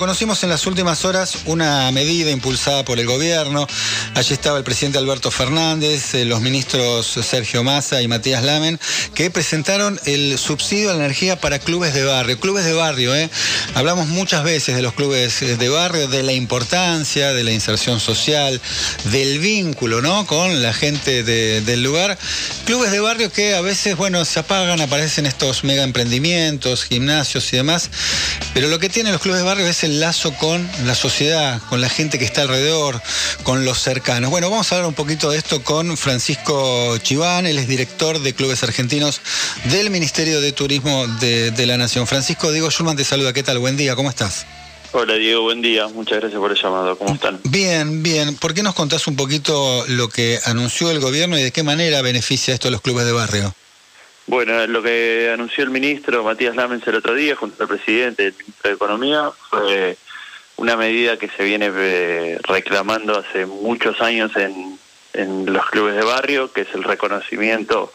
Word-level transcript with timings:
Conocimos 0.00 0.42
en 0.44 0.48
las 0.48 0.66
últimas 0.66 1.04
horas 1.04 1.40
una 1.44 1.90
medida 1.92 2.30
impulsada 2.30 2.86
por 2.86 2.98
el 2.98 3.04
gobierno. 3.04 3.66
Allí 4.14 4.32
estaba 4.32 4.56
el 4.56 4.64
presidente 4.64 4.96
Alberto 4.96 5.30
Fernández, 5.30 6.14
eh, 6.14 6.24
los 6.24 6.40
ministros 6.40 7.06
Sergio 7.06 7.62
Massa 7.62 8.00
y 8.00 8.08
Matías 8.08 8.42
Lamen, 8.42 8.80
que 9.14 9.30
presentaron 9.30 10.00
el 10.06 10.38
subsidio 10.38 10.88
a 10.88 10.94
la 10.94 11.04
energía 11.04 11.38
para 11.38 11.58
clubes 11.58 11.92
de 11.92 12.04
barrio. 12.04 12.40
Clubes 12.40 12.64
de 12.64 12.72
barrio, 12.72 13.14
¿eh? 13.14 13.28
Hablamos 13.74 14.08
muchas 14.08 14.42
veces 14.42 14.74
de 14.74 14.80
los 14.80 14.94
clubes 14.94 15.38
de 15.40 15.68
barrio, 15.68 16.08
de 16.08 16.22
la 16.22 16.32
importancia, 16.32 17.34
de 17.34 17.44
la 17.44 17.52
inserción 17.52 18.00
social, 18.00 18.58
del 19.12 19.38
vínculo, 19.38 20.00
¿no? 20.00 20.26
Con 20.26 20.62
la 20.62 20.72
gente 20.72 21.22
del 21.22 21.82
lugar. 21.82 22.16
Clubes 22.64 22.90
de 22.90 23.00
barrio 23.00 23.30
que 23.30 23.54
a 23.54 23.60
veces, 23.60 23.96
bueno, 23.98 24.24
se 24.24 24.40
apagan, 24.40 24.80
aparecen 24.80 25.26
estos 25.26 25.62
mega 25.62 25.82
emprendimientos, 25.82 26.84
gimnasios 26.84 27.52
y 27.52 27.56
demás. 27.56 27.90
Pero 28.54 28.68
lo 28.68 28.78
que 28.78 28.88
tienen 28.88 29.12
los 29.12 29.20
clubes 29.20 29.40
de 29.40 29.46
barrio 29.46 29.66
es 29.66 29.84
el 29.84 29.89
lazo 29.98 30.32
con 30.34 30.68
la 30.84 30.94
sociedad, 30.94 31.60
con 31.68 31.80
la 31.80 31.88
gente 31.88 32.18
que 32.18 32.24
está 32.24 32.42
alrededor, 32.42 33.00
con 33.42 33.64
los 33.64 33.78
cercanos. 33.78 34.30
Bueno, 34.30 34.50
vamos 34.50 34.70
a 34.70 34.76
hablar 34.76 34.88
un 34.88 34.94
poquito 34.94 35.30
de 35.30 35.38
esto 35.38 35.62
con 35.64 35.96
Francisco 35.96 36.96
Chiván, 36.98 37.46
él 37.46 37.58
es 37.58 37.66
director 37.66 38.20
de 38.20 38.34
clubes 38.34 38.62
argentinos 38.62 39.20
del 39.64 39.90
Ministerio 39.90 40.40
de 40.40 40.52
Turismo 40.52 41.06
de, 41.18 41.66
la 41.66 41.76
Nación. 41.76 42.06
Francisco, 42.06 42.52
Diego 42.52 42.70
Schulman 42.70 42.96
te 42.96 43.04
saluda, 43.04 43.32
¿qué 43.32 43.42
tal? 43.42 43.58
Buen 43.58 43.76
día, 43.76 43.96
¿cómo 43.96 44.10
estás? 44.10 44.46
Hola 44.92 45.14
Diego, 45.14 45.42
buen 45.42 45.62
día. 45.62 45.86
Muchas 45.88 46.18
gracias 46.20 46.40
por 46.40 46.50
el 46.50 46.60
llamado. 46.60 46.98
¿Cómo 46.98 47.14
están? 47.14 47.40
Bien, 47.44 48.02
bien. 48.02 48.34
¿Por 48.36 48.54
qué 48.54 48.62
nos 48.62 48.74
contás 48.74 49.06
un 49.06 49.16
poquito 49.16 49.84
lo 49.88 50.08
que 50.08 50.38
anunció 50.44 50.90
el 50.90 51.00
gobierno 51.00 51.38
y 51.38 51.42
de 51.42 51.52
qué 51.52 51.62
manera 51.62 52.02
beneficia 52.02 52.54
esto 52.54 52.68
a 52.68 52.70
los 52.70 52.80
clubes 52.80 53.06
de 53.06 53.12
barrio? 53.12 53.54
Bueno, 54.30 54.64
lo 54.68 54.80
que 54.80 55.28
anunció 55.34 55.64
el 55.64 55.70
ministro 55.70 56.22
Matías 56.22 56.54
Lamens 56.54 56.86
el 56.86 56.94
otro 56.94 57.14
día 57.14 57.34
junto 57.34 57.60
al 57.64 57.68
presidente 57.68 58.28
el 58.28 58.34
ministro 58.38 58.70
de 58.70 58.76
Economía 58.76 59.32
fue 59.48 59.98
una 60.54 60.76
medida 60.76 61.16
que 61.16 61.28
se 61.30 61.42
viene 61.42 61.68
eh, 61.74 62.38
reclamando 62.44 63.18
hace 63.18 63.44
muchos 63.44 64.00
años 64.00 64.30
en, 64.36 64.78
los 65.46 65.66
clubes 65.70 65.96
de 65.96 66.04
barrio, 66.04 66.52
que 66.52 66.60
es 66.60 66.72
el 66.74 66.84
reconocimiento, 66.84 67.92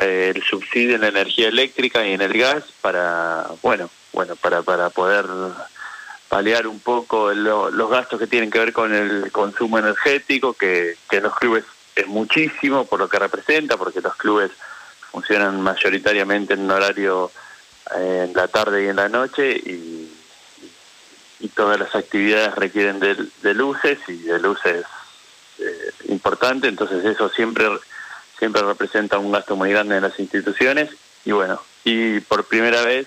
eh, 0.00 0.32
el 0.34 0.42
subsidio 0.42 0.94
en 0.94 1.02
la 1.02 1.08
energía 1.08 1.48
eléctrica 1.48 2.06
y 2.06 2.14
en 2.14 2.22
el 2.22 2.32
gas 2.32 2.64
para, 2.80 3.44
bueno, 3.60 3.90
bueno, 4.14 4.34
para, 4.34 4.62
para 4.62 4.88
poder 4.88 5.26
paliar 6.30 6.68
un 6.68 6.80
poco 6.80 7.34
los 7.34 7.90
gastos 7.90 8.18
que 8.18 8.26
tienen 8.26 8.50
que 8.50 8.60
ver 8.60 8.72
con 8.72 8.94
el 8.94 9.30
consumo 9.30 9.78
energético, 9.78 10.54
que, 10.54 10.96
que 11.10 11.18
en 11.18 11.24
los 11.24 11.34
clubes 11.34 11.64
es 11.94 12.06
muchísimo 12.06 12.86
por 12.86 12.98
lo 12.98 13.10
que 13.10 13.18
representa, 13.18 13.76
porque 13.76 14.00
los 14.00 14.16
clubes 14.16 14.50
funcionan 15.16 15.62
mayoritariamente 15.62 16.52
en 16.52 16.70
horario 16.70 17.30
eh, 17.96 18.26
en 18.28 18.34
la 18.34 18.48
tarde 18.48 18.84
y 18.84 18.88
en 18.88 18.96
la 18.96 19.08
noche 19.08 19.50
y, 19.56 20.12
todas 21.54 21.78
las 21.78 21.94
actividades 21.94 22.54
requieren 22.54 22.98
de, 22.98 23.54
luces 23.54 23.98
y 24.08 24.16
de 24.24 24.38
luces 24.38 24.84
eh, 25.58 25.90
importantes, 26.08 26.68
entonces 26.68 27.02
eso 27.02 27.30
siempre 27.30 27.66
siempre 28.38 28.60
representa 28.60 29.18
un 29.18 29.32
gasto 29.32 29.56
muy 29.56 29.70
grande 29.70 29.96
en 29.96 30.02
las 30.02 30.18
instituciones 30.18 30.90
y 31.24 31.32
bueno, 31.32 31.62
y 31.82 32.20
por 32.20 32.44
primera 32.44 32.82
vez 32.82 33.06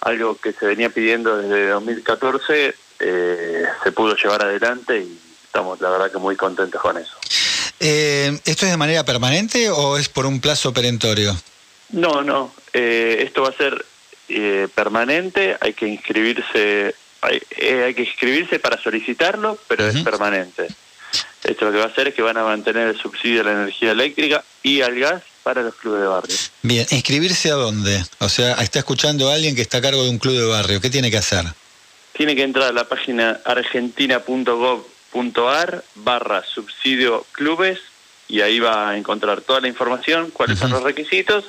algo 0.00 0.36
que 0.36 0.52
se 0.52 0.66
venía 0.66 0.90
pidiendo 0.90 1.38
desde 1.38 1.68
2014 1.68 2.74
eh, 2.98 3.64
se 3.82 3.92
pudo 3.92 4.14
llevar 4.16 4.42
adelante 4.42 4.98
y 4.98 5.18
estamos 5.44 5.80
la 5.80 5.88
verdad 5.88 6.12
que 6.12 6.18
muy 6.18 6.36
contentos 6.36 6.82
con 6.82 6.98
eso. 6.98 7.17
Eh, 7.80 8.38
¿Esto 8.44 8.66
es 8.66 8.72
de 8.72 8.76
manera 8.76 9.04
permanente 9.04 9.70
o 9.70 9.96
es 9.96 10.08
por 10.08 10.26
un 10.26 10.40
plazo 10.40 10.72
perentorio? 10.72 11.36
No, 11.90 12.22
no. 12.22 12.52
Eh, 12.72 13.22
esto 13.26 13.42
va 13.42 13.48
a 13.48 13.52
ser 13.52 13.84
eh, 14.28 14.68
permanente. 14.74 15.56
Hay 15.60 15.72
que 15.74 15.86
inscribirse. 15.86 16.94
Hay, 17.20 17.40
que 17.94 18.02
inscribirse 18.02 18.60
para 18.60 18.80
solicitarlo, 18.80 19.58
pero 19.66 19.88
es 19.88 20.02
permanente. 20.02 20.68
Esto 21.42 21.64
lo 21.64 21.72
que 21.72 21.78
va 21.78 21.84
a 21.84 21.88
hacer 21.88 22.08
es 22.08 22.14
que 22.14 22.22
van 22.22 22.36
a 22.36 22.44
mantener 22.44 22.88
el 22.88 22.98
subsidio 22.98 23.40
a 23.40 23.44
la 23.44 23.52
energía 23.52 23.90
eléctrica 23.90 24.44
y 24.62 24.82
al 24.82 24.98
gas 24.98 25.22
para 25.42 25.62
los 25.62 25.74
clubes 25.74 26.02
de 26.02 26.06
barrio. 26.06 26.36
Bien, 26.62 26.86
¿inscribirse 26.90 27.50
a 27.50 27.54
dónde? 27.54 28.04
O 28.20 28.28
sea, 28.28 28.54
está 28.54 28.80
escuchando 28.80 29.30
a 29.30 29.34
alguien 29.34 29.56
que 29.56 29.62
está 29.62 29.78
a 29.78 29.80
cargo 29.80 30.04
de 30.04 30.10
un 30.10 30.18
club 30.18 30.34
de 30.34 30.44
barrio. 30.44 30.80
¿Qué 30.80 30.90
tiene 30.90 31.10
que 31.10 31.16
hacer? 31.16 31.44
Tiene 32.12 32.36
que 32.36 32.42
entrar 32.42 32.68
a 32.68 32.72
la 32.72 32.84
página 32.84 33.40
argentina.gov 33.44 34.84
.ar 35.12 35.84
barra 35.94 36.44
subsidio 36.44 37.24
clubes 37.32 37.80
y 38.28 38.42
ahí 38.42 38.60
va 38.60 38.90
a 38.90 38.96
encontrar 38.98 39.40
toda 39.40 39.60
la 39.60 39.68
información, 39.68 40.30
cuáles 40.30 40.58
son 40.58 40.70
los 40.70 40.82
requisitos 40.82 41.46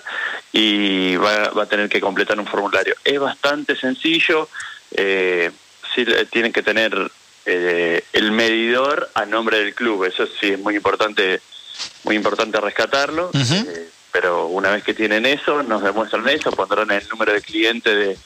y 0.54 1.18
va, 1.18 1.52
a 1.62 1.66
tener 1.66 1.90
que 1.90 2.00
completar 2.00 2.40
un 2.40 2.48
formulario. 2.48 2.96
Es 3.04 3.20
bastante 3.20 3.76
sencillo, 3.76 4.48
eh, 4.92 5.52
sí 5.94 6.06
tienen 6.32 6.54
que 6.54 6.64
tener 6.64 7.12
eh, 7.46 8.04
el 8.14 8.32
medidor 8.32 9.10
a 9.14 9.26
nombre 9.26 9.60
del 9.60 9.76
club, 9.76 10.06
eso 10.06 10.26
sí 10.40 10.52
es 10.52 10.60
muy 10.60 10.76
importante, 10.76 11.42
muy 12.04 12.16
importante 12.16 12.62
rescatarlo, 12.62 13.30
eh, 13.34 13.90
pero 14.14 14.48
una 14.48 14.72
vez 14.72 14.84
que 14.84 14.94
tienen 14.94 15.26
eso, 15.26 15.62
nos 15.64 15.84
demuestran 15.84 16.28
eso, 16.30 16.52
pondrán 16.52 16.92
el 16.92 17.08
número 17.10 17.34
de 17.34 17.42
cliente 17.42 17.94
de 17.94 18.18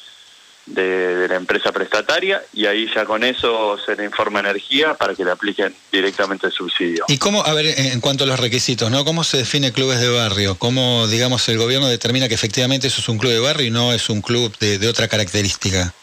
de, 0.66 1.28
la 1.28 1.36
empresa 1.36 1.72
prestataria 1.72 2.44
y 2.54 2.66
ahí 2.66 2.90
ya 2.94 3.06
con 3.06 3.24
eso 3.24 3.78
se 3.86 3.96
le 3.96 4.06
informa 4.06 4.40
energía 4.40 4.94
para 4.94 5.16
que 5.16 5.24
le 5.24 5.32
apliquen 5.32 5.74
directamente 5.92 6.48
el 6.48 6.54
subsidio. 6.54 7.06
¿Y 7.08 7.18
cómo, 7.18 7.44
a 7.46 7.54
ver, 7.54 7.66
en 7.78 8.00
cuanto 8.02 8.24
a 8.24 8.28
los 8.28 8.40
requisitos, 8.40 8.90
¿no? 8.92 9.06
¿Cómo 9.06 9.24
se 9.24 9.38
define 9.38 9.72
clubes 9.72 10.00
de 10.00 10.10
barrio? 10.10 10.56
¿Cómo, 10.56 11.08
digamos, 11.08 11.48
el 11.50 11.58
gobierno 11.58 11.88
determina 11.88 12.28
que 12.28 12.36
efectivamente 12.36 12.88
eso 12.88 13.02
es 13.02 13.10
un 13.10 13.18
club 13.18 13.32
de 13.32 13.40
barrio 13.40 13.68
y 13.68 13.72
no 13.72 13.94
es 13.94 14.10
un 14.10 14.22
club 14.22 14.56
de, 14.60 14.88
otra 14.88 15.08
característica? 15.08 15.94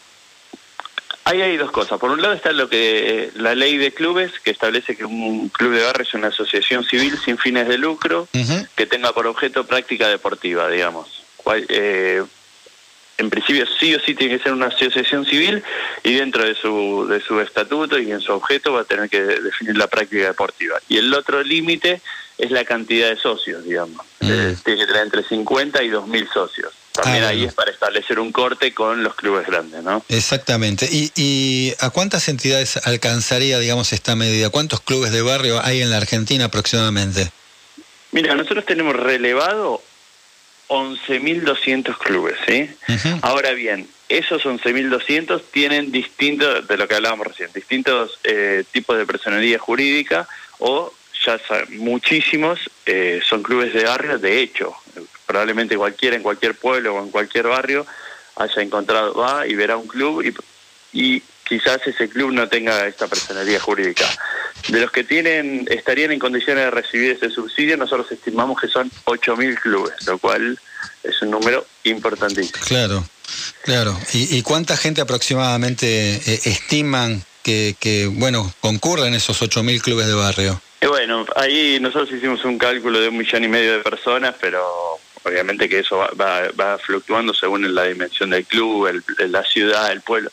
Ahí 1.23 1.41
hay 1.41 1.55
dos 1.55 1.71
cosas. 1.71 1.99
Por 1.99 2.09
un 2.09 2.21
lado 2.21 2.33
está 2.33 2.51
lo 2.51 2.67
que 2.67 3.25
eh, 3.25 3.31
la 3.35 3.53
ley 3.53 3.77
de 3.77 3.93
clubes 3.93 4.31
que 4.43 4.49
establece 4.49 4.97
que 4.97 5.05
un 5.05 5.49
club 5.49 5.73
de 5.73 5.83
barrio 5.83 6.03
es 6.03 6.13
una 6.13 6.27
asociación 6.27 6.83
civil 6.83 7.17
sin 7.23 7.37
fines 7.37 7.67
de 7.67 7.77
lucro 7.77 8.27
que 8.75 8.85
tenga 8.87 9.13
por 9.13 9.27
objeto 9.27 9.65
práctica 9.65 10.07
deportiva, 10.09 10.67
digamos. 10.67 11.23
Eh, 11.69 12.23
en 13.21 13.29
principio 13.29 13.65
sí 13.79 13.95
o 13.95 13.99
sí 13.99 14.15
tiene 14.15 14.37
que 14.37 14.43
ser 14.43 14.53
una 14.53 14.67
asociación 14.67 15.25
civil 15.25 15.63
y 16.03 16.13
dentro 16.15 16.43
de 16.43 16.55
su, 16.55 17.07
de 17.07 17.21
su 17.21 17.39
estatuto 17.39 17.97
y 17.99 18.11
en 18.11 18.19
su 18.19 18.33
objeto 18.33 18.73
va 18.73 18.81
a 18.81 18.83
tener 18.83 19.09
que 19.09 19.21
definir 19.21 19.77
la 19.77 19.87
práctica 19.87 20.25
deportiva. 20.27 20.79
Y 20.89 20.97
el 20.97 21.13
otro 21.13 21.43
límite 21.43 22.01
es 22.37 22.51
la 22.51 22.65
cantidad 22.65 23.09
de 23.09 23.17
socios, 23.17 23.63
digamos. 23.63 24.05
Mm. 24.19 24.31
Eh, 24.31 24.55
tiene 24.65 24.79
que 24.81 24.87
tener 24.87 25.03
entre 25.03 25.23
50 25.23 25.83
y 25.83 25.89
2.000 25.89 26.33
socios. 26.33 26.73
También 26.91 27.23
ah, 27.23 27.29
ahí 27.29 27.45
es 27.45 27.53
para 27.53 27.71
establecer 27.71 28.19
un 28.19 28.31
corte 28.31 28.73
con 28.73 29.01
los 29.01 29.15
clubes 29.15 29.47
grandes, 29.47 29.81
¿no? 29.81 30.03
Exactamente. 30.09 30.89
¿Y, 30.91 31.11
¿Y 31.15 31.73
a 31.79 31.89
cuántas 31.89 32.27
entidades 32.27 32.77
alcanzaría, 32.85 33.59
digamos, 33.59 33.93
esta 33.93 34.15
medida? 34.15 34.49
¿Cuántos 34.49 34.81
clubes 34.81 35.11
de 35.11 35.21
barrio 35.21 35.63
hay 35.63 35.81
en 35.81 35.89
la 35.89 35.97
Argentina 35.97 36.45
aproximadamente? 36.45 37.31
Mira, 38.11 38.35
nosotros 38.35 38.65
tenemos 38.65 38.93
relevado 38.95 39.81
11.200 40.71 41.97
clubes, 41.97 42.37
¿sí? 42.47 42.69
Ahora 43.23 43.51
bien, 43.51 43.89
esos 44.07 44.45
11.200 44.45 45.41
tienen 45.51 45.91
distintos, 45.91 46.65
de 46.65 46.77
lo 46.77 46.87
que 46.87 46.95
hablábamos 46.95 47.27
recién, 47.27 47.49
distintos 47.53 48.17
eh, 48.23 48.63
tipos 48.71 48.97
de 48.97 49.05
personalidad 49.05 49.59
jurídica 49.59 50.29
o 50.59 50.93
ya 51.25 51.37
muchísimos 51.71 52.69
eh, 52.85 53.21
son 53.27 53.43
clubes 53.43 53.73
de 53.73 53.83
barrio, 53.83 54.17
de 54.17 54.39
hecho, 54.39 54.73
probablemente 55.25 55.75
cualquiera 55.75 56.15
en 56.15 56.23
cualquier 56.23 56.55
pueblo 56.55 56.95
o 56.95 57.03
en 57.03 57.11
cualquier 57.11 57.47
barrio 57.47 57.85
haya 58.37 58.61
encontrado, 58.61 59.13
va 59.13 59.45
y 59.45 59.55
verá 59.55 59.75
un 59.75 59.87
club 59.87 60.23
y, 60.23 60.33
y 60.93 61.21
quizás 61.43 61.85
ese 61.85 62.07
club 62.07 62.31
no 62.31 62.47
tenga 62.47 62.87
esta 62.87 63.07
personalidad 63.07 63.59
jurídica. 63.59 64.05
De 64.67 64.79
los 64.79 64.91
que 64.91 65.03
tienen 65.03 65.67
estarían 65.69 66.11
en 66.11 66.19
condiciones 66.19 66.65
de 66.65 66.71
recibir 66.71 67.11
ese 67.11 67.29
subsidio, 67.29 67.77
nosotros 67.77 68.11
estimamos 68.11 68.59
que 68.59 68.67
son 68.67 68.89
8.000 69.05 69.59
clubes, 69.59 69.93
lo 70.05 70.17
cual 70.17 70.59
es 71.03 71.21
un 71.21 71.31
número 71.31 71.65
importantísimo. 71.83 72.63
Claro, 72.65 73.03
claro. 73.63 73.97
¿Y, 74.13 74.41
cuánta 74.43 74.77
gente 74.77 75.01
aproximadamente 75.01 76.15
eh, 76.15 76.39
estiman 76.45 77.23
que, 77.43 77.75
que, 77.79 78.07
bueno, 78.07 78.53
concurren 78.61 79.13
esos 79.13 79.41
8.000 79.41 79.81
clubes 79.81 80.07
de 80.07 80.13
barrio? 80.13 80.61
bueno, 80.87 81.25
ahí 81.35 81.79
nosotros 81.79 82.11
hicimos 82.11 82.43
un 82.43 82.57
cálculo 82.57 82.99
de 82.99 83.07
un 83.07 83.17
millón 83.17 83.43
y 83.43 83.47
medio 83.47 83.73
de 83.73 83.79
personas, 83.79 84.35
pero 84.41 84.61
obviamente 85.23 85.69
que 85.69 85.79
eso 85.79 85.97
va, 85.97 86.49
va, 86.59 86.77
fluctuando 86.79 87.33
según 87.33 87.73
la 87.73 87.85
dimensión 87.85 88.31
del 88.31 88.45
club, 88.45 89.01
la 89.17 89.43
ciudad, 89.43 89.91
el 89.91 90.01
pueblo 90.01 90.31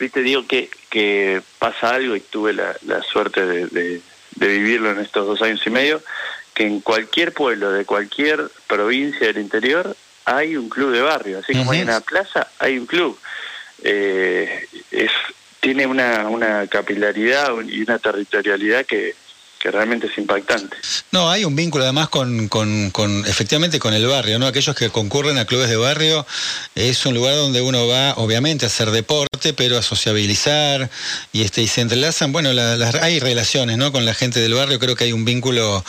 viste, 0.00 0.22
digo 0.22 0.46
que, 0.46 0.70
que 0.88 1.42
pasa 1.58 1.90
algo 1.90 2.16
y 2.16 2.20
tuve 2.20 2.54
la, 2.54 2.74
suerte 3.02 3.46
de, 3.46 4.00
vivirlo 4.36 4.90
en 4.90 4.98
estos 4.98 5.26
dos 5.26 5.42
años 5.42 5.60
y 5.66 5.70
medio, 5.70 6.02
que 6.54 6.66
en 6.66 6.80
cualquier 6.80 7.32
pueblo 7.32 7.70
de 7.70 7.84
cualquier 7.84 8.50
provincia 8.66 9.26
del 9.26 9.38
interior 9.38 9.94
hay 10.24 10.56
un 10.56 10.68
club 10.68 10.92
de 10.92 11.02
barrio, 11.02 11.38
así 11.38 11.52
como 11.52 11.72
hay 11.72 11.82
una 11.82 12.00
plaza, 12.00 12.48
hay 12.58 12.78
un 12.78 12.86
club. 12.86 13.18
Eh, 13.82 14.66
es, 14.90 15.10
tiene 15.60 15.86
una, 15.86 16.28
una 16.28 16.66
capilaridad 16.66 17.52
y 17.66 17.82
una 17.82 17.98
territorialidad 17.98 18.86
que, 18.86 19.14
que 19.60 19.70
realmente 19.70 20.06
es 20.06 20.16
impactante. 20.16 20.74
No, 21.12 21.30
hay 21.30 21.44
un 21.44 21.54
vínculo 21.54 21.84
además 21.84 22.08
con, 22.08 22.48
con, 22.48 22.90
con, 22.90 23.26
efectivamente 23.26 23.78
con 23.78 23.92
el 23.92 24.06
barrio, 24.06 24.38
¿no? 24.38 24.46
Aquellos 24.46 24.74
que 24.74 24.88
concurren 24.88 25.36
a 25.36 25.44
clubes 25.44 25.68
de 25.68 25.76
barrio 25.76 26.26
es 26.74 27.04
un 27.04 27.14
lugar 27.14 27.34
donde 27.34 27.60
uno 27.60 27.86
va, 27.86 28.14
obviamente, 28.14 28.64
a 28.64 28.68
hacer 28.68 28.90
deporte, 28.90 29.52
pero 29.52 29.76
a 29.76 29.82
sociabilizar 29.82 30.88
y 31.32 31.42
este 31.42 31.60
y 31.60 31.68
se 31.68 31.82
entrelazan, 31.82 32.32
bueno, 32.32 32.50
hay 33.02 33.20
relaciones, 33.20 33.76
¿no? 33.76 33.92
Con 33.92 34.06
la 34.06 34.14
gente 34.14 34.40
del 34.40 34.54
barrio, 34.54 34.78
creo 34.78 34.96
que 34.96 35.04
hay 35.04 35.12
un 35.12 35.26
vínculo 35.26 35.84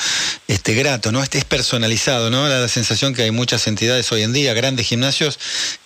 este 0.49 0.73
grato, 0.73 1.13
¿no? 1.13 1.23
Este 1.23 1.37
es 1.37 1.45
personalizado, 1.45 2.29
¿no? 2.29 2.49
Da 2.49 2.59
la 2.59 2.67
sensación 2.67 3.13
que 3.13 3.23
hay 3.23 3.31
muchas 3.31 3.67
entidades 3.67 4.11
hoy 4.11 4.23
en 4.23 4.33
día, 4.33 4.53
grandes 4.53 4.85
gimnasios 4.85 5.39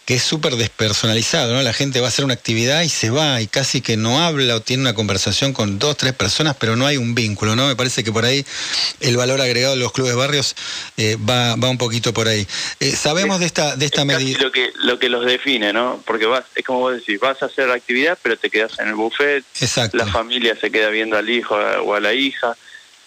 que 0.06 0.16
es 0.16 0.24
súper 0.24 0.56
despersonalizado, 0.56 1.54
¿no? 1.54 1.62
La 1.64 1.74
gente 1.74 2.00
va 2.00 2.06
a 2.06 2.10
hacer 2.10 2.26
una 2.26 2.36
actividad 2.36 2.84
y 2.84 2.90
se 2.90 3.10
va 3.10 3.42
y 3.42 3.48
casi 3.48 3.82
que 3.82 3.98
no 3.98 4.24
habla 4.24 4.56
o 4.56 4.62
tiene 4.62 4.82
una 4.82 4.94
conversación 4.94 5.52
con 5.52 5.80
dos, 5.80 5.98
tres 5.98 6.14
personas, 6.14 6.56
pero 6.60 6.76
no 6.76 6.86
hay 6.86 6.98
un 6.98 7.16
vínculo, 7.16 7.56
¿no? 7.56 7.68
Me 7.68 7.76
parece 7.76 8.04
que 8.04 8.12
por 8.12 8.24
ahí 8.24 8.46
el 9.00 9.18
valor 9.18 9.42
agregado 9.42 9.74
de 9.74 9.80
los 9.80 9.92
clubes 9.92 10.16
barrios 10.16 10.56
eh, 10.98 11.18
va, 11.18 11.56
va 11.56 11.70
un 11.70 11.80
poquito 11.80 12.14
por 12.14 12.28
ahí. 12.28 12.46
Eh, 12.80 12.92
sabemos 12.92 13.40
de 13.40 13.48
esta, 13.48 13.76
de 13.76 13.86
esta 13.86 14.06
medida. 14.06 14.38
Lo 14.40 14.52
que, 14.52 14.72
lo 14.84 15.00
que 15.00 15.10
los 15.10 15.26
define, 15.26 15.74
¿no? 15.74 16.04
Porque 16.06 16.28
vas, 16.28 16.46
es 16.54 16.64
como 16.64 16.82
vos 16.82 16.94
decís, 16.94 17.20
vas 17.20 17.42
a 17.42 17.48
hacer 17.48 17.72
actividad, 17.72 18.18
pero 18.22 18.38
te 18.38 18.52
quedas 18.52 18.78
en 18.78 18.90
el 18.90 18.96
buffet, 18.96 19.44
Exacto. 19.60 19.98
la 19.98 20.06
familia 20.06 20.56
se 20.60 20.70
queda 20.70 20.90
viendo 20.90 21.18
al 21.18 21.28
hijo 21.28 21.56
o 21.56 21.96
a 21.96 22.00
la 22.00 22.14
hija 22.14 22.56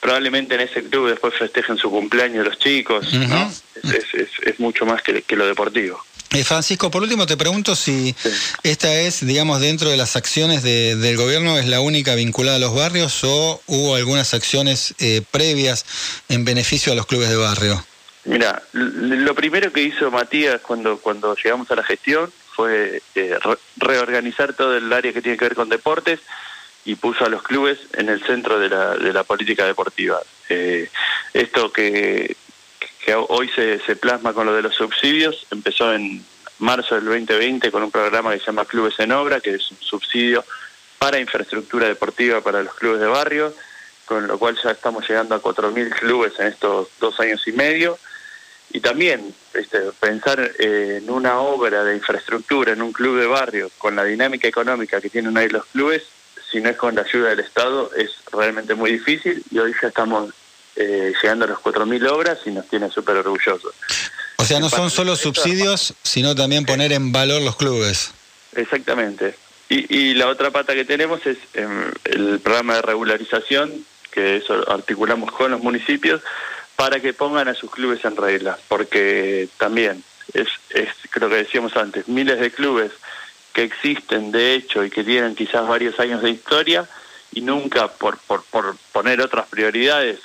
probablemente 0.01 0.55
en 0.55 0.61
ese 0.61 0.85
club 0.85 1.09
después 1.09 1.35
festejen 1.35 1.77
su 1.77 1.91
cumpleaños 1.91 2.47
los 2.47 2.59
chicos, 2.59 3.13
¿no? 3.15 3.51
Es, 3.83 4.15
es, 4.15 4.29
es, 4.45 4.61
mucho 4.61 4.87
más 4.87 5.03
que, 5.03 5.23
que 5.23 5.35
lo 5.35 5.47
deportivo. 5.47 6.01
Eh, 6.31 6.45
Francisco, 6.45 6.91
por 6.91 7.03
último 7.03 7.27
te 7.27 7.37
pregunto 7.37 7.75
si 7.75 8.15
esta 8.63 8.95
es, 8.95 9.25
digamos, 9.25 9.61
dentro 9.61 9.89
de 9.89 9.97
las 9.97 10.15
acciones 10.15 10.63
de, 10.63 10.95
del 10.97 11.17
gobierno, 11.17 11.59
es 11.59 11.67
la 11.67 11.81
única 11.81 12.15
vinculada 12.15 12.57
a 12.57 12.61
los 12.61 12.75
barrios 12.75 13.25
o 13.25 13.63
hubo 13.67 13.95
algunas 13.95 14.35
acciones 14.35 14.95
eh, 14.99 15.23
previas 15.31 15.87
en 16.29 16.45
beneficio 16.45 16.93
a 16.93 16.97
los 16.97 17.07
clubes 17.07 17.31
de 17.31 17.37
barrio. 17.37 17.83
Mira, 18.25 18.63
lo 18.73 19.35
primero 19.35 19.73
que 19.73 19.83
hizo 19.83 20.11
Matías 20.11 20.61
cuando, 20.61 20.99
cuando 20.99 21.35
llegamos 21.35 21.71
a 21.71 21.77
la 21.77 21.83
gestión 21.83 22.31
fue 22.55 23.01
eh, 23.15 23.39
re 23.41 23.57
reorganizar 23.77 24.53
todo 24.53 24.77
el 24.77 24.93
área 24.93 25.15
que 25.15 25.23
tiene 25.23 25.39
que 25.39 25.47
ver 25.47 25.55
con 25.55 25.71
deportes 25.71 26.21
y 26.85 26.97
puso 26.97 27.25
a 27.25 27.29
los 27.31 27.43
clubes 27.43 27.79
en 27.95 28.11
el 28.11 28.23
centro 28.25 28.59
de 28.59 28.69
la, 28.69 28.97
de 28.97 29.13
la 29.13 29.23
política 29.23 29.65
deportiva. 29.65 30.21
Eh, 30.49 30.91
esto 31.33 31.73
que, 31.73 32.37
que 33.09 33.15
hoy 33.15 33.49
se, 33.49 33.79
se 33.87 33.97
plasma 33.97 34.35
con 34.35 34.45
lo 34.45 34.53
de 34.53 34.61
los 34.61 34.75
subsidios, 34.75 35.47
empezó 35.51 35.95
en 35.95 36.23
marzo 36.59 36.95
del 36.95 37.07
2020 37.07 37.71
con 37.71 37.83
un 37.83 37.91
programa 37.91 38.35
que 38.35 38.39
se 38.39 38.45
llama 38.45 38.67
Clubes 38.67 38.99
en 38.99 39.13
Obra, 39.13 39.41
que 39.41 39.55
es 39.55 39.71
un 39.71 39.79
subsidio 39.81 40.45
para 40.99 41.19
infraestructura 41.19 41.89
deportiva 41.89 42.43
para 42.43 42.63
los 42.63 42.75
clubes 42.75 43.01
de 43.01 43.07
barrio, 43.07 43.55
con 44.05 44.27
lo 44.27 44.39
cual 44.39 44.59
ya 44.63 44.73
estamos 44.73 45.09
llegando 45.09 45.35
a 45.35 45.41
4.000 45.41 45.89
clubes 45.99 46.35
en 46.39 46.49
estos 46.49 46.89
dos 47.01 47.19
años 47.19 47.49
y 47.49 47.53
medio. 47.53 47.99
Y 48.73 48.81
también 48.81 49.35
este, 49.55 49.81
pensar 49.99 50.39
eh, 50.59 51.01
en 51.03 51.09
una 51.09 51.39
obra 51.39 51.85
de 51.85 51.97
infraestructura 51.97 52.75
en 52.75 52.83
un 52.83 52.93
club 52.93 53.19
de 53.19 53.27
barrio, 53.27 53.71
con 53.79 53.97
la 53.97 54.05
dinámica 54.05 54.49
económica 54.49 55.01
que 55.01 55.09
tienen 55.09 55.35
ahí 55.39 55.49
los 55.49 55.65
clubes, 55.65 56.03
si 56.51 56.61
no 56.61 56.69
es 56.69 56.77
con 56.77 56.95
la 56.95 57.01
ayuda 57.01 57.31
del 57.31 57.41
Estado, 57.41 57.91
es 57.97 58.11
realmente 58.31 58.75
muy 58.75 58.93
difícil 58.93 59.43
y 59.51 59.59
hoy 59.61 59.75
ya 59.81 59.89
estamos 59.89 60.35
eh, 60.79 61.13
llegando 61.21 61.45
a 61.45 61.49
los 61.49 61.59
4.000 61.59 62.09
obras 62.09 62.39
y 62.47 62.51
nos 62.51 62.69
tiene 62.69 62.89
súper 62.89 63.17
orgullosos. 63.17 63.75
O 64.37 64.45
sea, 64.45 64.61
no 64.61 64.69
son 64.69 64.91
solo 64.91 65.17
subsidios, 65.17 65.95
sino 66.03 66.35
también 66.35 66.65
poner 66.65 66.93
en 66.93 67.11
valor 67.11 67.43
los 67.43 67.57
clubes. 67.57 68.13
Exactamente. 68.55 69.35
Y, 69.69 69.93
y 69.95 70.15
la 70.15 70.29
otra 70.29 70.51
pata 70.51 70.75
que 70.75 70.85
tenemos 70.85 71.27
es 71.27 71.37
eh, 71.55 71.67
el 72.05 72.39
programa 72.41 72.77
de 72.77 72.83
regularización, 72.83 73.85
que 74.13 74.37
eso 74.37 74.71
articulamos 74.71 75.33
con 75.33 75.51
los 75.51 75.61
municipios, 75.61 76.23
para 76.77 77.01
que 77.01 77.13
pongan 77.13 77.49
a 77.49 77.55
sus 77.55 77.71
clubes 77.73 78.05
en 78.05 78.17
regla, 78.17 78.57
porque 78.69 79.49
también 79.59 80.05
es, 80.33 80.47
es 80.71 80.89
creo 81.11 81.29
que 81.29 81.35
decíamos 81.35 81.77
antes, 81.77 82.07
miles 82.07 82.39
de 82.39 82.53
clubes 82.53 82.93
que 83.53 83.65
existen 83.65 84.31
de 84.31 84.55
hecho 84.55 84.85
y 84.85 84.91
que 84.91 85.03
tienen 85.03 85.35
quizás 85.35 85.67
varios 85.67 85.99
años 85.99 86.23
de 86.23 86.31
historia 86.31 86.89
y 87.33 87.41
nunca 87.41 87.89
por, 87.89 88.19
por, 88.19 88.45
por 88.45 88.77
poner 88.93 89.21
otras 89.21 89.49
prioridades 89.49 90.21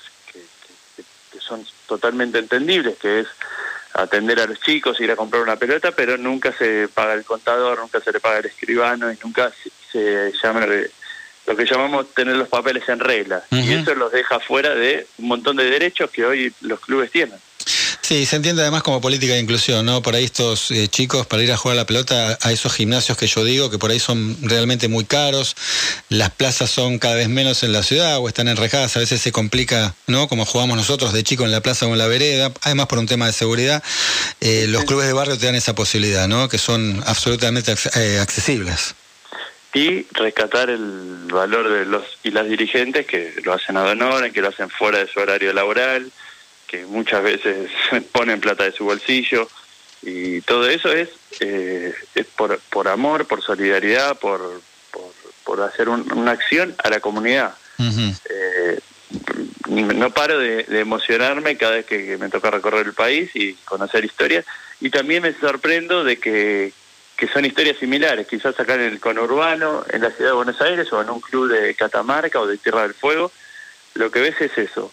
son 1.44 1.66
totalmente 1.88 2.40
entendibles, 2.40 2.98
que 2.98 3.22
es 3.22 3.28
atender 3.94 4.40
a 4.40 4.48
los 4.48 4.60
chicos, 4.60 5.00
ir 5.00 5.12
a 5.12 5.16
comprar 5.16 5.44
una 5.44 5.56
pelota, 5.56 5.92
pero 5.92 6.18
nunca 6.18 6.52
se 6.52 6.88
paga 6.88 7.14
el 7.14 7.24
contador, 7.24 7.80
nunca 7.80 8.00
se 8.00 8.12
le 8.12 8.20
paga 8.20 8.40
el 8.40 8.46
escribano 8.46 9.12
y 9.12 9.18
nunca 9.24 9.52
se, 9.52 9.72
se 9.92 10.34
llama 10.42 10.66
lo 11.46 11.56
que 11.56 11.66
llamamos 11.66 12.14
tener 12.14 12.36
los 12.36 12.48
papeles 12.48 12.88
en 12.90 13.00
regla. 13.00 13.44
Uh 13.52 13.56
-huh. 13.56 13.66
Y 13.66 13.74
eso 13.74 13.94
los 13.96 14.12
deja 14.12 14.40
fuera 14.40 14.74
de 14.74 15.06
un 15.18 15.28
montón 15.28 15.58
de 15.58 15.66
derechos 15.66 16.10
que 16.10 16.26
hoy 16.26 16.54
los 16.62 16.80
clubes 16.80 17.12
tienen. 17.12 17.38
Sí, 18.14 18.28
se 18.28 18.36
entiende 18.36 18.62
además 18.62 18.84
como 18.84 19.02
política 19.02 19.34
de 19.34 19.40
inclusión, 19.40 19.88
¿no? 19.88 20.04
Por 20.04 20.14
ahí 20.14 20.26
estos 20.26 20.70
eh, 20.70 20.88
chicos 20.88 21.26
para 21.26 21.42
ir 21.42 21.52
a 21.52 21.58
jugar 21.58 21.78
a 21.78 21.82
la 21.82 21.88
pelota 21.88 22.38
a 22.44 22.52
esos 22.52 22.72
gimnasios 22.72 23.18
que 23.18 23.26
yo 23.26 23.44
digo, 23.44 23.72
que 23.72 23.80
por 23.80 23.90
ahí 23.90 23.98
son 23.98 24.38
realmente 24.44 24.88
muy 24.88 25.04
caros, 25.04 25.56
las 26.10 26.30
plazas 26.30 26.70
son 26.70 27.00
cada 27.00 27.16
vez 27.16 27.28
menos 27.28 27.64
en 27.64 27.72
la 27.72 27.82
ciudad 27.82 28.20
o 28.20 28.28
están 28.28 28.50
enrejadas, 28.50 28.96
a 28.98 29.00
veces 29.00 29.20
se 29.20 29.32
complica, 29.32 29.96
¿no? 30.06 30.28
Como 30.28 30.46
jugamos 30.46 30.78
nosotros 30.78 31.12
de 31.12 31.24
chico 31.24 31.44
en 31.44 31.52
la 31.52 31.62
plaza 31.62 31.88
o 31.88 31.94
en 31.94 31.98
la 31.98 32.06
vereda, 32.06 32.52
además 32.62 32.86
por 32.86 33.00
un 33.00 33.08
tema 33.08 33.26
de 33.26 33.34
seguridad, 33.34 33.82
eh, 34.42 34.68
los 34.70 34.84
clubes 34.84 35.08
de 35.08 35.14
barrio 35.14 35.36
te 35.36 35.48
dan 35.48 35.56
esa 35.56 35.74
posibilidad, 35.74 36.28
¿no? 36.28 36.50
Que 36.50 36.60
son 36.60 37.02
absolutamente 37.08 37.74
eh, 37.96 38.20
accesibles 38.22 38.94
y 39.74 40.06
rescatar 40.12 40.70
el 40.70 41.26
valor 41.32 41.68
de 41.68 41.86
los 41.86 42.04
y 42.22 42.30
las 42.30 42.48
dirigentes 42.48 43.08
que 43.08 43.34
lo 43.44 43.54
hacen 43.54 43.76
a 43.76 43.86
honor, 43.86 44.32
que 44.32 44.42
lo 44.42 44.50
hacen 44.50 44.70
fuera 44.70 45.00
de 45.00 45.08
su 45.08 45.20
horario 45.20 45.52
laboral, 45.52 46.12
que 46.74 46.88
muchas 46.88 47.22
veces 47.22 47.70
ponen 48.12 48.42
plata 48.42 48.64
de 48.64 48.72
su 48.72 48.84
bolsillo 48.86 49.48
y 50.02 50.42
todo 50.42 50.68
eso 50.68 50.92
es, 50.92 51.10
eh, 51.40 51.94
es 52.16 52.26
por, 52.36 52.60
por 52.72 52.88
amor, 52.88 53.28
por 53.28 53.44
solidaridad, 53.44 54.18
por, 54.18 54.42
por, 54.90 55.14
por 55.44 55.62
hacer 55.62 55.88
un, 55.88 56.12
una 56.14 56.32
acción 56.32 56.76
a 56.84 56.90
la 56.90 57.00
comunidad. 57.00 57.54
Uh 57.78 57.84
-huh. 57.84 58.20
eh, 58.30 58.80
no 59.68 60.10
paro 60.10 60.40
de, 60.40 60.64
de, 60.64 60.80
emocionarme 60.80 61.58
cada 61.58 61.76
vez 61.76 61.86
que, 61.86 62.06
que 62.06 62.18
me 62.18 62.30
toca 62.30 62.50
recorrer 62.50 62.88
el 62.88 62.94
país 62.94 63.30
y 63.36 63.54
conocer 63.66 64.04
historias 64.04 64.44
y 64.82 64.90
también 64.90 65.22
me 65.22 65.34
sorprendo 65.34 66.04
de 66.04 66.18
que 66.18 66.74
que 67.16 67.28
son 67.28 67.46
historias 67.46 67.78
similares, 67.78 68.26
quizás 68.26 68.60
acá 68.60 68.74
en 68.74 68.82
el 68.82 69.00
conurbano, 69.00 69.86
en 69.94 70.02
la 70.02 70.10
ciudad 70.10 70.32
de 70.32 70.36
Buenos 70.36 70.60
Aires 70.62 70.92
o 70.92 71.00
en 71.00 71.12
un 71.12 71.22
club 71.22 71.48
de 71.48 71.76
Catamarca 71.76 72.42
o 72.42 72.48
de 72.48 72.58
Tierra 72.58 72.82
del 72.82 72.96
Fuego, 72.96 73.32
lo 73.94 74.10
que 74.10 74.20
ves 74.20 74.42
es 74.42 74.58
eso, 74.58 74.92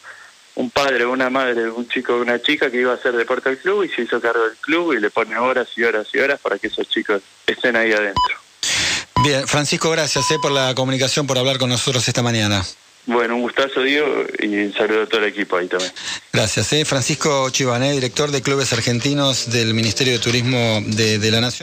un 0.61 0.71
padre, 0.71 1.07
una 1.07 1.31
madre, 1.31 1.71
un 1.71 1.89
chico 1.89 2.15
o 2.15 2.21
una 2.21 2.41
chica 2.41 2.71
que 2.71 2.81
iba 2.81 2.93
a 2.93 2.97
hacer 2.97 3.17
deporte 3.17 3.49
al 3.49 3.59
club 3.59 3.83
y 3.85 3.89
se 3.89 4.03
hizo 4.03 4.21
cargo 4.21 4.45
del 4.45 4.57
club 4.59 4.93
y 4.93 5.01
le 5.01 5.11
pone 5.11 5.37
horas 5.39 5.69
y 5.77 5.83
horas 5.85 6.07
y 6.13 6.19
horas 6.19 6.39
para 6.39 6.59
que 6.59 6.67
esos 6.67 6.87
chicos 6.89 7.23
estén 7.47 7.77
ahí 7.77 7.93
adentro. 7.93 8.37
Bien, 9.23 9.49
Francisco, 9.49 9.91
gracias 9.91 10.31
eh, 10.31 10.37
por 10.41 10.53
la 10.53 10.75
comunicación, 10.75 11.27
por 11.27 11.39
hablar 11.39 11.59
con 11.59 11.71
nosotros 11.71 12.07
esta 12.07 12.23
mañana. 12.23 12.63
Bueno, 13.07 13.37
un 13.37 13.43
gustazo, 13.43 13.83
Diego, 13.83 14.25
y 14.39 14.67
un 14.67 14.75
saludo 14.75 15.03
a 15.03 15.07
todo 15.07 15.23
el 15.23 15.29
equipo 15.29 15.57
ahí 15.57 15.67
también. 15.67 15.91
Gracias. 16.33 16.73
Eh. 16.75 16.85
Francisco 16.85 17.49
Chivané, 17.51 17.93
director 17.93 18.31
de 18.31 18.43
Clubes 18.43 18.73
Argentinos 18.75 19.51
del 19.51 19.73
Ministerio 19.73 20.13
de 20.13 20.19
Turismo 20.19 20.83
de, 20.87 21.19
de 21.19 21.31
la 21.31 21.41
Nación. 21.41 21.59